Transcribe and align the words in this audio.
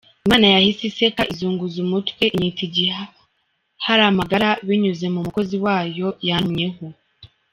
Imana 0.25 0.45
yahise 0.53 0.83
iseka, 0.91 1.21
izunguza 1.33 1.77
umutwe 1.85 2.23
inyita 2.35 2.61
Igiharamagara 2.67 4.49
binyuze 4.67 5.05
mu 5.13 5.19
mukozi 5.25 5.55
wayo 5.65 6.07
yantumyeho. 6.27 6.83